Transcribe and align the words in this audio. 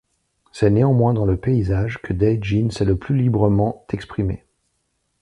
C'est 0.51 0.71
néanmoins 0.71 1.13
dans 1.13 1.27
le 1.27 1.37
paysage 1.37 1.99
que 2.01 2.11
Dai 2.11 2.39
Jin 2.41 2.71
s'est 2.71 2.85
le 2.85 2.95
plus 2.97 3.15
librement 3.15 3.85
exprimé. 3.93 4.43